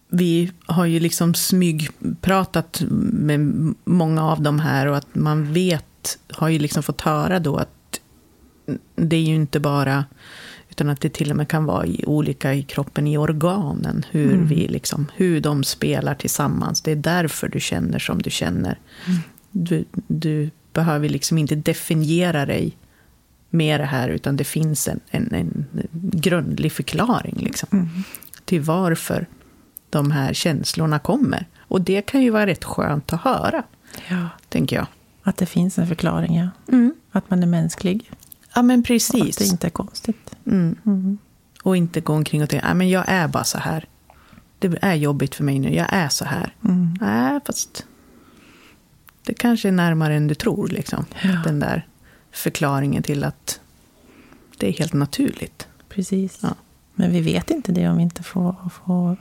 [0.07, 5.85] vi har ju liksom smygpratat med många av de här och att man vet,
[6.31, 7.69] har ju liksom fått höra då att
[8.95, 10.05] det är ju inte bara,
[10.69, 14.33] utan att det till och med kan vara i olika i kroppen, i organen, hur
[14.33, 14.47] Mm.
[14.47, 16.81] vi liksom, hur de spelar tillsammans.
[16.81, 18.79] Det är därför du känner som du känner.
[19.51, 22.77] Du, du behöver liksom inte definiera dig
[23.49, 25.65] med det här, utan det finns en, en, en
[26.11, 27.87] grundlig förklaring liksom, Mm.
[28.45, 29.27] till varför
[29.89, 31.45] de här känslorna kommer.
[31.59, 33.63] Och det kan ju vara rätt skönt att höra,
[34.09, 34.27] Ja.
[34.49, 34.87] tänker jag.
[35.29, 36.49] Att det finns en förklaring, ja.
[37.11, 38.11] Att man är mänsklig.
[38.55, 39.37] Ja, men Och att precis.
[39.37, 40.35] det inte är konstigt.
[40.45, 40.75] Mm.
[40.85, 41.17] Mm.
[41.63, 43.85] Och inte gå omkring och tänka, "Nej, men jag är bara så här.
[44.59, 46.53] Det är jobbigt för mig nu, jag är så här.
[46.63, 46.97] Mm.
[47.01, 47.85] Nej, fast
[49.23, 51.05] det kanske är närmare än du tror, liksom.
[51.23, 51.41] Ja.
[51.45, 51.87] Den där
[52.31, 53.59] förklaringen till att
[54.57, 55.67] det är helt naturligt.
[55.89, 56.39] Precis.
[56.41, 56.49] Ja.
[56.95, 59.17] Men vi vet inte det om vi inte får, får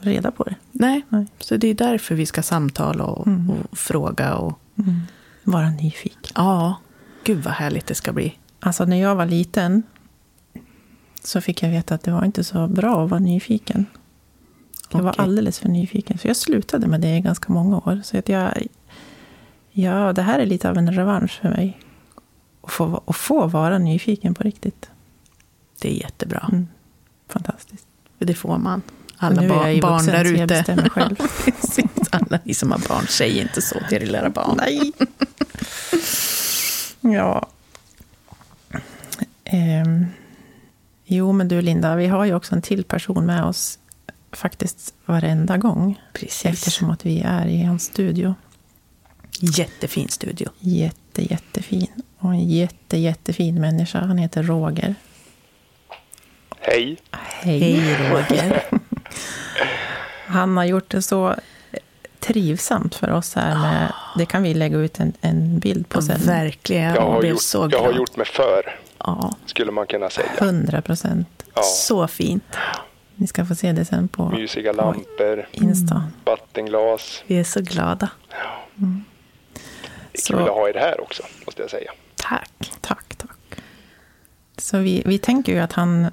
[0.00, 0.54] reda på det.
[0.72, 1.26] Nej, Nej.
[1.38, 3.50] så det är därför vi ska samtala och, Mm.
[3.50, 4.34] och fråga.
[4.34, 4.58] Och,
[5.52, 6.32] Vara nyfiken.
[6.34, 6.76] ja,
[7.24, 8.38] gud vad härligt det ska bli.
[8.60, 9.82] Alltså när jag var liten
[11.24, 13.86] så fick jag veta att det var inte så bra att vara nyfiken.
[14.92, 16.18] Jag var alldeles för nyfiken.
[16.18, 18.00] Så jag slutade med det i ganska många år.
[18.04, 18.66] Så att jag,
[19.70, 21.78] ja, det här är lite av en revansch för mig.
[22.62, 24.90] Att få, att få vara nyfiken på riktigt.
[25.80, 26.48] Det är jättebra.
[26.52, 26.68] Mm.
[27.28, 27.86] Fantastiskt.
[28.18, 28.82] Det får man.
[29.16, 30.46] Alla nu är jag ba- ju barn där så jag ute.
[30.46, 31.16] bestämmer själv.
[32.10, 34.54] Alla ni som har barn, säg inte så till era barn.
[34.56, 34.92] Nej.
[37.12, 37.48] Ja.
[39.44, 40.06] Ehm,
[41.04, 43.78] jo, men du Linda, vi har ju också en till person med oss
[44.32, 46.00] faktiskt varenda gång.
[46.12, 46.46] Precis.
[46.46, 48.34] Eftersom att vi är i hans studio.
[49.40, 50.48] Jättefin studio.
[50.58, 52.02] Jätte, jättefin.
[52.18, 54.00] Och en jätte, jättefin människa.
[54.00, 54.94] Han heter Roger.
[56.60, 56.96] Hej.
[57.12, 58.62] Hej, Roger.
[60.26, 61.34] Han har gjort det så
[62.20, 66.20] trivsamt för oss här med, det kan vi lägga ut en, en bild på sen.
[66.26, 70.28] Verkligen, Jag har, gjort, så jag har gjort mig för, Ja, skulle man kunna säga.
[70.38, 71.28] 100 procent.
[71.54, 72.56] Ja, så fint.
[73.14, 76.04] Ni ska få se det sen på mysiga lampor, Insta.
[76.24, 77.22] vattenglas.
[77.26, 78.08] Vi är så glada.
[78.74, 81.90] Det är Så- kul att ha er här också, måste jag säga.
[82.16, 82.72] Tack.
[82.80, 83.60] Tack, tack.
[84.58, 86.06] Så vi, vi tänker ju att han,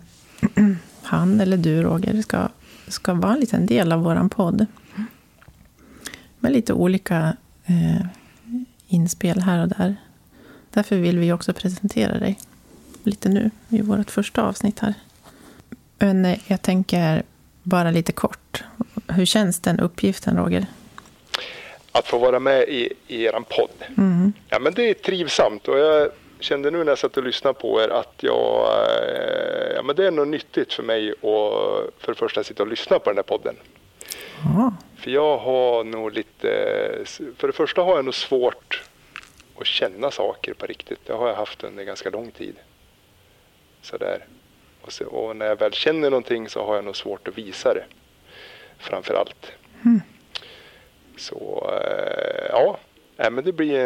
[1.03, 2.47] han eller du Roger ska,
[2.87, 4.65] ska vara en liten del av våran podd.
[6.47, 8.05] Med lite olika eh,
[8.87, 9.95] inspel här och där.
[10.69, 12.39] Därför vill vi också presentera dig
[13.03, 14.93] lite nu i vårt första avsnitt här.
[15.99, 17.23] Men eh, jag tänker
[17.63, 18.63] bara lite kort.
[19.07, 20.65] Hur känns den uppgiften Roger?
[21.91, 23.97] Att få vara med i, i er podd.
[23.97, 24.33] Mm.
[24.49, 27.81] Ja, men det är trivsamt och jag kände nu när jag satt och lyssnade på
[27.81, 32.15] er att jag, eh, ja men det är nog nyttigt för mig att för det
[32.15, 33.55] första sitta och lyssna på den här podden.
[34.43, 34.73] Ja.
[35.07, 36.47] För jag har nog lite,
[37.37, 38.83] för det första har jag nog svårt
[39.59, 40.99] att känna saker på riktigt.
[41.05, 42.55] Det har jag haft under ganska lång tid.
[43.81, 44.25] Sådär.
[44.81, 47.73] Och, så, och när jag väl känner någonting så har jag nog svårt att visa
[47.73, 47.85] det.
[48.77, 49.51] Framför allt.
[51.17, 52.79] Så eh, ja,
[53.17, 53.79] men det blir,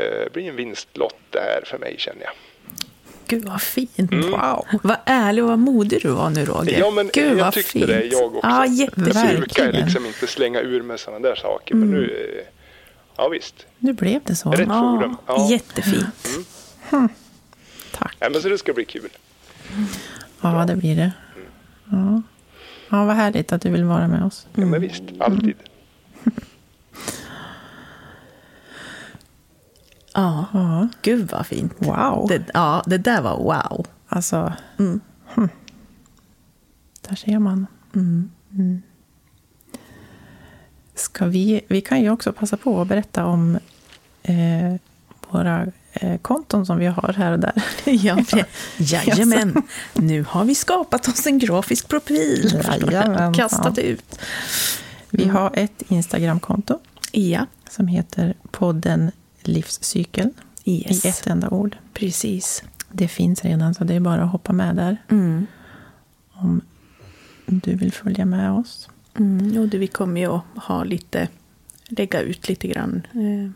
[0.00, 2.32] eh, blir en vinstlott det här för mig känner jag.
[3.28, 4.12] Gud vad fint.
[4.12, 4.66] Wow.
[4.82, 6.72] Vad ärlig och vad modig du var nu Roger.
[6.72, 6.80] Mm.
[6.80, 7.86] Ja, men Gud, jag tyckte fint.
[7.86, 8.40] det, jag också.
[8.48, 11.74] Ja, Jag brukar liksom inte slänga ur mig sådana där saker.
[11.74, 12.30] Men nu,
[13.16, 13.66] ja visst.
[13.78, 14.50] Nu blev det så.
[14.50, 15.16] Rätt Ja, forum.
[15.26, 15.48] Ja.
[15.50, 16.28] Jättefint.
[17.92, 18.16] Tack.
[18.20, 19.08] Nej, men så det ska bli kul.
[20.40, 21.12] Ja, det blir det.
[21.90, 22.22] Ja.
[22.88, 24.46] ja, vad härligt att du vill vara med oss.
[24.54, 25.54] Ja, men visst, alltid.
[30.18, 31.72] Ja, Ja, gud vad fint.
[31.78, 32.26] wow.
[32.28, 33.86] Det, ja, det där var wow.
[34.08, 35.00] Alltså, Mm.
[35.34, 35.48] hm.
[37.08, 37.66] där ser man.
[37.94, 38.30] Mm.
[40.94, 43.58] Ska vi, vi kan ju också passa på att berätta om
[44.22, 44.74] eh,
[45.30, 47.52] våra eh, konton som vi har här och där.
[47.84, 48.16] Ja,
[48.78, 49.62] jajamän.
[49.94, 52.60] Nu har vi skapat oss en grafisk profil.
[52.64, 53.82] Jajamän, Kastat ja.
[53.82, 54.18] ut.
[55.10, 56.78] Vi har ett Instagramkonto
[57.12, 59.10] Ja, som heter podden
[59.42, 61.04] Livscykeln yes.
[61.04, 61.76] i ett enda ord.
[61.92, 62.62] Precis.
[62.92, 65.46] Det finns redan, så det är bara att hoppa med där Mm.
[66.32, 66.60] om
[67.46, 68.88] du vill följa med oss.
[69.18, 71.28] Mm, jo, det, vi kommer ju att ha lite,
[71.88, 73.50] lägga ut lite grann eh,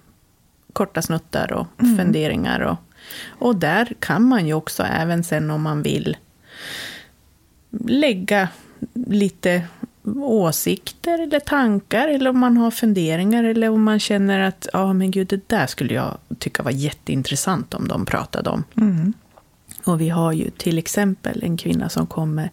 [0.73, 1.67] korta snuttar och
[1.97, 2.61] funderingar.
[2.61, 2.77] Och,
[3.27, 6.17] och där kan man ju också även sen om man vill
[7.87, 8.49] lägga
[8.95, 9.63] lite
[10.17, 15.11] åsikter eller tankar eller om man har funderingar eller om man känner att ja men
[15.11, 18.65] gud det där skulle jag tycka var jätteintressant om de pratade om.
[18.77, 19.13] Mm.
[19.85, 22.51] Och vi har ju till exempel en kvinna som kommer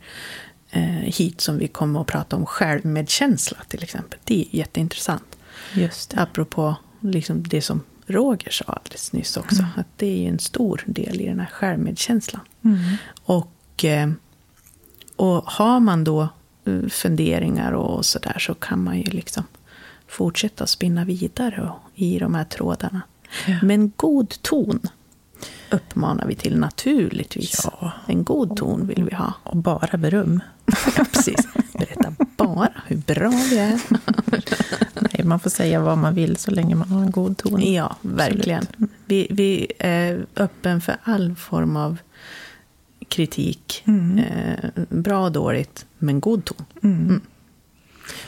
[0.72, 4.20] eh, hit som vi kommer att prata om självmedkänsla till exempel.
[4.24, 5.38] Det är jätteintressant.
[5.74, 6.22] Just det.
[6.22, 9.64] Apropå liksom det som Roger sa alldeles nyss också.
[9.76, 12.42] Att det är en stor del i den här självmedkänslan.
[12.64, 12.80] Mm.
[13.24, 14.10] Och, eh,
[15.16, 16.30] och har man då
[16.90, 19.44] funderingar och sådär så kan man ju liksom
[20.08, 23.02] fortsätta spinna vidare i de här trådarna.
[23.48, 23.60] Ja.
[23.62, 24.80] Men god ton
[25.72, 27.62] uppmanar vi till naturligtvis.
[27.64, 27.92] Ja.
[28.08, 29.34] En god ton vill vi ha.
[29.44, 30.42] Och bara beröm.
[30.98, 31.48] Ja, precis.
[31.74, 33.80] Berätta bara hur bra vi är.
[35.02, 37.74] Nej, man får säga vad man vill så länge man har en god ton.
[37.74, 38.66] Ja, verkligen.
[39.06, 41.98] Vi, vi är öppen för all form av
[43.10, 43.84] kritik.
[43.88, 44.18] Mm.
[44.20, 46.66] Eh, bra och dåligt, men god ton.
[46.84, 47.22] Mm.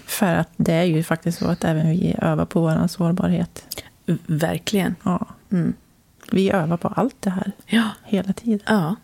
[0.06, 3.78] För att det är ju faktiskt så att även vi övar på vår sårbarhet.
[4.26, 4.96] Verkligen.
[5.04, 5.28] Ja.
[5.52, 5.74] Mm.
[6.32, 7.90] Vi övar på allt det här Ja.
[8.04, 8.60] hela tiden.
[8.66, 8.96] ja.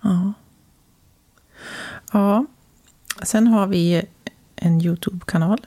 [0.00, 0.32] Ja.
[2.12, 2.46] ja.
[3.22, 4.02] Sen har vi
[4.56, 5.66] en YouTube-kanal.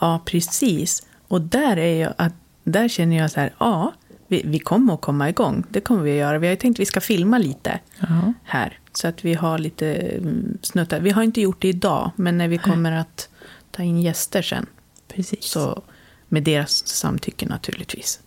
[0.00, 1.02] Ja, precis.
[1.28, 2.32] Och där, är jag att,
[2.64, 3.92] där känner jag så här, ja,
[4.32, 5.64] vi, vi kommer att komma igång.
[5.68, 6.38] Det kommer vi att göra.
[6.38, 8.32] Vi har ju tänkt att vi ska filma lite Ja.
[8.44, 8.78] här.
[8.92, 11.00] Så att vi har lite mm, snuttar.
[11.00, 13.28] Vi har inte gjort det idag, men när vi kommer att
[13.70, 14.66] ta in gäster sen.
[15.08, 15.44] Precis.
[15.44, 15.82] Så
[16.28, 18.20] med deras samtycke naturligtvis.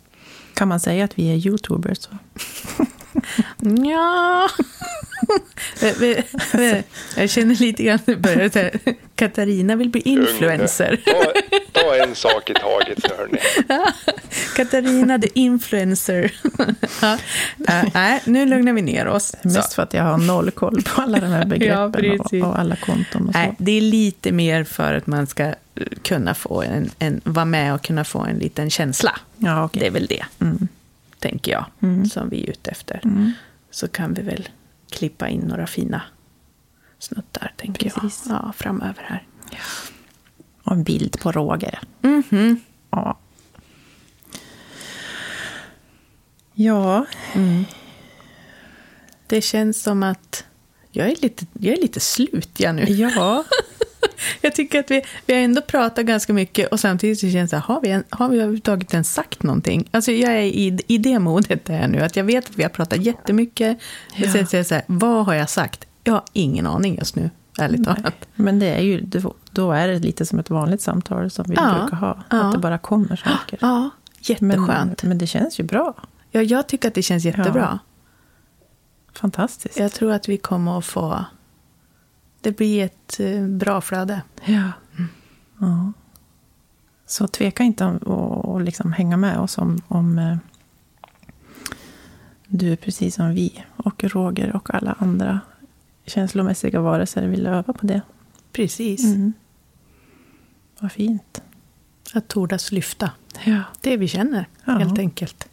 [0.54, 2.10] Kan man säga att vi är YouTubers?
[3.86, 4.50] Ja.
[7.16, 8.72] Jag känner lite grann att det börjar här,
[9.16, 11.00] Katarina vill bli influencer.
[11.06, 11.34] Ta,
[11.82, 13.38] ta en sak i taget nu hörni.
[14.56, 16.32] Katarina the influencer.
[17.02, 17.18] ja.
[17.68, 19.36] Äh, nej, nu lugnar vi ner oss.
[19.44, 22.44] Mest för att jag har noll koll på alla de här begreppen precis.
[22.44, 23.40] och, och alla konton och så.
[23.40, 25.54] Nej, det är lite mer för att man ska eh,
[26.02, 29.20] kunna få en, en, vara med och kunna få en liten känsla.
[29.38, 29.80] Ja, okej.
[29.80, 30.68] Det är väl det, Mm.
[31.20, 32.06] tänker jag, Mm.
[32.10, 33.00] som vi är ute efter.
[33.04, 33.32] Mm.
[33.72, 34.50] Så kan vi väl
[34.90, 36.02] klippa in några fina
[37.00, 38.24] snuttar, tänker Precis.
[38.30, 39.28] jag, ja, framöver här.
[40.64, 41.80] Och en bild på Roger.
[42.02, 42.62] Mhm.
[42.90, 43.20] Ja.
[46.54, 47.06] Ja,
[49.28, 50.46] Det känns som att
[50.92, 52.84] jag är lite, jag är lite slut jag nu.
[52.84, 53.44] ja.
[54.42, 57.58] Jag tycker att vi, vi har ändå pratat ganska mycket och samtidigt så känns det,
[57.58, 59.90] har vi, en, har vi överhuvudtaget ens sagt någonting?
[59.92, 62.70] Alltså jag är i, i det modet där nu, att jag vet att vi har
[62.70, 63.78] pratat jättemycket.
[64.16, 64.26] Ja.
[64.26, 64.32] Ja.
[64.32, 65.86] Sen säger jag så här, vad har jag sagt?
[66.04, 68.28] Jag har ingen aning just nu, ärligt talat.
[68.36, 69.02] Men det är ju,
[69.52, 72.24] då är det lite som ett vanligt samtal som vi Ja, brukar ha.
[72.30, 72.42] ja.
[72.42, 73.60] Att det bara kommer saker.
[73.62, 73.90] Ja,
[74.40, 75.04] men, jätteskönt.
[75.04, 75.94] men det känns ju bra.
[76.32, 77.80] Ja, jag tycker att det känns jättebra.
[79.14, 79.80] Fantastiskt.
[79.80, 81.26] Jag tror att vi kommer att få...
[82.46, 84.22] Det blir ett eh, bra flöde.
[84.46, 84.72] Ja.
[85.60, 85.94] ja.
[87.06, 90.38] Så tveka inte att liksom hänga med oss om, om, eh,
[92.48, 95.40] du är precis som vi och Roger och alla andra
[96.06, 98.02] känslomässiga varelser vill öva på det.
[98.52, 99.04] Precis.
[99.06, 99.34] Mm.
[100.80, 101.42] Vad fint.
[102.14, 103.12] Att tordas lyfta
[103.46, 103.62] Ja.
[103.82, 104.78] det vi känner, Ja.
[104.78, 105.48] helt enkelt.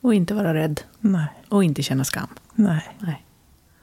[0.00, 0.80] Och inte vara rädd.
[1.00, 1.26] Nej.
[1.48, 2.28] Och inte känna skam.
[2.54, 2.88] Nej.
[2.98, 3.24] Nej.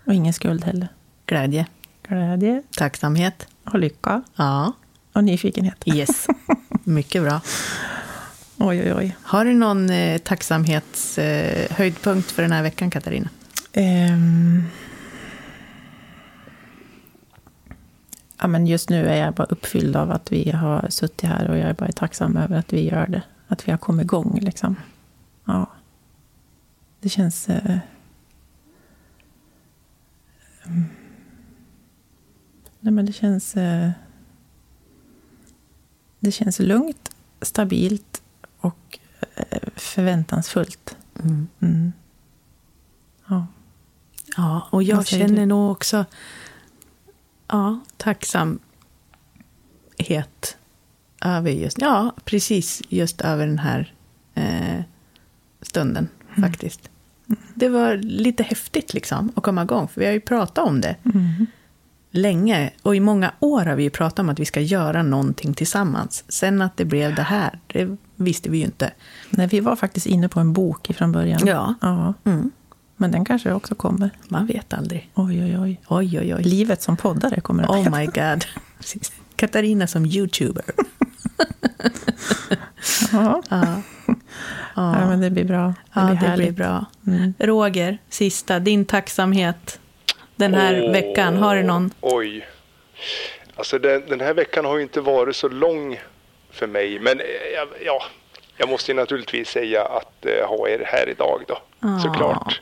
[0.06, 0.88] Och ingen skuld heller.
[1.26, 1.68] Glädje,
[2.08, 3.48] Glädje tacksamhet.
[3.64, 4.74] och lycka Ja,
[5.14, 5.84] och nyfikenhet.
[5.86, 6.28] yes.
[6.84, 7.42] Mycket bra.
[8.58, 9.18] Oj, oj, oj.
[9.22, 13.30] Har du någon eh, tacksamhetshöjdpunkt eh, för den här veckan, Katarina?
[13.74, 14.64] Ehm.
[18.42, 21.58] Ja, men just nu är jag bara uppfylld av att vi har suttit här och
[21.58, 23.22] jag är bara tacksam över att vi gör det.
[23.48, 24.76] Att vi har kommit igång liksom.
[25.46, 25.66] Ja.
[27.00, 27.50] Det känns...
[27.50, 27.78] Eh,
[30.66, 30.86] mm.
[32.80, 33.58] nej, men det känns...
[33.58, 33.90] Eh,
[36.20, 37.10] det känns lugnt,
[37.42, 38.22] stabilt
[38.58, 39.00] och
[39.36, 40.98] eh, förväntansfullt.
[41.62, 41.94] Mm.
[43.28, 43.48] Ja.
[44.38, 45.46] Ja, och jag känner du?
[45.46, 46.06] nog också
[47.48, 48.60] ja, tacksamhet
[51.22, 53.94] över just, ja, precis just över den här
[54.34, 54.82] eh,
[55.62, 56.50] stunden Mm.
[56.52, 56.90] faktiskt.
[57.54, 60.96] Det var lite häftigt liksom att komma igång, för vi har ju pratat om det
[61.06, 61.46] Mm.
[62.18, 62.72] Länge.
[62.82, 66.24] Och i många år har vi ju pratat om att vi ska göra någonting tillsammans.
[66.28, 68.92] Sen att det blev det här, det visste vi ju inte.
[69.30, 71.40] Nej, vi var faktiskt inne på en bok från början.
[71.46, 71.76] Ja.
[71.82, 72.14] ja.
[72.24, 72.52] Mm.
[72.98, 74.10] Men den kanske också kommer.
[74.28, 75.12] Man vet aldrig.
[75.16, 75.82] Oj, oj, oj.
[75.88, 76.44] Oj, oj, oj.
[76.44, 78.46] Livet som poddare kommer att Oh my god.
[79.36, 80.64] Katarina som youtuber.
[83.12, 83.42] Ja.
[83.50, 83.82] Ja,
[84.76, 85.68] ja, men det blir bra.
[85.68, 86.86] Det ja blir det blir bra.
[87.08, 87.34] Mm.
[87.40, 89.80] Roger, sista, din tacksamhet
[90.36, 91.38] den här Åh, veckan.
[91.38, 91.92] Har du någon?
[92.02, 92.48] Oj.
[93.56, 96.00] Alltså den, den här veckan har ju inte varit så lång
[96.52, 97.00] för mig.
[97.00, 97.26] Men eh,
[97.56, 98.04] jag, ja,
[98.58, 101.58] jag måste ju naturligtvis säga att eh, ha er här idag då.
[101.80, 102.00] Ah.
[102.00, 102.62] Såklart.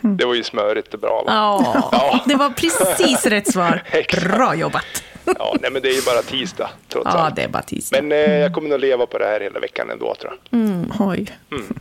[0.00, 1.32] Det var ju smörigt och bra va?
[1.32, 2.20] Ja, Ja.
[2.26, 3.82] det var precis rätt svar.
[4.36, 5.04] Bra jobbat.
[5.38, 7.36] Ja, nej men det är ju bara tisdag trots Ja, allt.
[7.36, 8.02] det är bara tisdag.
[8.02, 10.86] Men eh, jag kommer nog leva på det här hela veckan ändå tror jag.
[11.00, 11.26] Oj,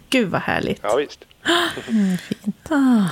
[0.10, 0.80] Gud vad härligt.
[0.84, 1.26] Ja visst.
[1.90, 2.56] mm, fint.
[2.70, 3.04] Ah,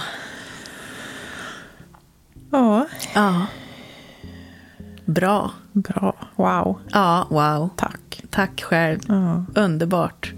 [2.51, 3.45] Ja, ja.
[5.05, 5.51] Bra.
[5.73, 6.15] bra.
[6.35, 6.79] Wow.
[6.91, 7.69] Ja, wow.
[7.75, 8.21] Tack.
[8.29, 8.99] Tack själv.
[9.07, 10.33] Ja, Underbart.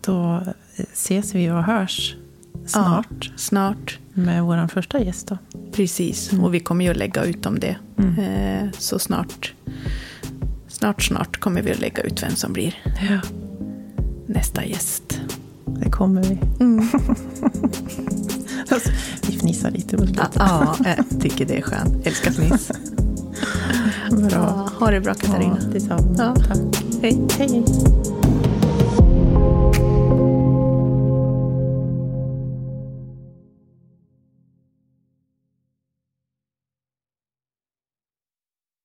[0.00, 0.42] då
[0.92, 2.16] ses vi och hörs
[2.66, 3.98] snart Ja, snart.
[4.14, 5.26] med vår första gäst.
[5.28, 5.38] Då.
[5.72, 6.44] Precis, Mm.
[6.44, 7.76] och vi kommer ju att lägga ut om det.
[8.18, 9.52] Eh, så snart,
[10.68, 12.74] snart, snart kommer vi att lägga ut vem som blir
[13.10, 13.20] Ja,
[14.26, 15.20] nästa gäst.
[15.66, 16.38] det kommer vi.
[16.60, 16.88] Mm.
[18.74, 18.90] Alltså,
[19.26, 20.28] vi fnissar lite Ja, slutet.
[20.34, 22.06] ja, jag tycker det är skönt.
[22.06, 22.70] Älskar fniss.
[24.10, 24.28] Bra.
[24.30, 25.58] Ja, ha det bra Katarina.
[25.60, 26.14] Ja, detsamma.
[26.18, 26.34] Ja.
[26.48, 26.84] Tack.
[27.02, 27.20] Hej.
[27.38, 27.64] Hej.